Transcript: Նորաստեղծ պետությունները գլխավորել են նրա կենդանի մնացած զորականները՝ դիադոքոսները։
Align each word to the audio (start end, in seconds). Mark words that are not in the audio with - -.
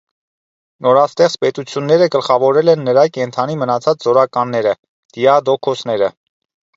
Նորաստեղծ 0.85 1.33
պետությունները 1.43 2.07
գլխավորել 2.15 2.71
են 2.73 2.81
նրա 2.87 3.03
կենդանի 3.17 3.57
մնացած 3.65 4.07
զորականները՝ 4.07 4.73
դիադոքոսները։ 5.19 6.09